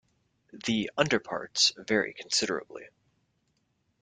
[0.65, 2.87] The underparts vary considerably.